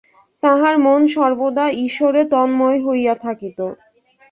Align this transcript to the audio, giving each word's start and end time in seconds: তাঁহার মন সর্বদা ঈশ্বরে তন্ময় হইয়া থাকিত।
তাঁহার 0.43 0.75
মন 0.77 1.01
সর্বদা 1.07 1.65
ঈশ্বরে 1.85 2.21
তন্ময় 2.33 2.79
হইয়া 2.85 3.13
থাকিত। 3.17 3.59